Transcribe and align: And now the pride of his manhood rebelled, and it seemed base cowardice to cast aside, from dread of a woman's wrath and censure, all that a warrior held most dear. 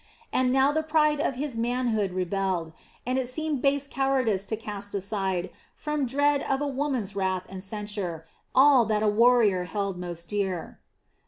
And 0.33 0.51
now 0.51 0.71
the 0.71 0.81
pride 0.81 1.19
of 1.19 1.35
his 1.35 1.55
manhood 1.55 2.11
rebelled, 2.11 2.73
and 3.05 3.19
it 3.19 3.27
seemed 3.27 3.61
base 3.61 3.87
cowardice 3.87 4.47
to 4.47 4.55
cast 4.57 4.95
aside, 4.95 5.51
from 5.75 6.07
dread 6.07 6.41
of 6.41 6.59
a 6.59 6.65
woman's 6.67 7.15
wrath 7.15 7.43
and 7.47 7.63
censure, 7.63 8.25
all 8.55 8.83
that 8.85 9.03
a 9.03 9.07
warrior 9.07 9.65
held 9.65 9.99
most 9.99 10.27
dear. 10.27 10.79